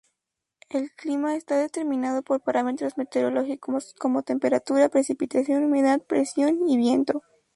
El 0.71 0.89
clima 0.95 1.35
está 1.35 1.57
determinado 1.59 2.23
por 2.23 2.41
parámetros 2.41 2.97
meteorológicos 2.97 3.93
como 3.99 4.23
temperatura, 4.23 4.89
precipitación, 4.89 5.65
humedad, 5.65 6.01
presión 6.01 6.67
y 6.67 6.75
viento. 6.75 7.21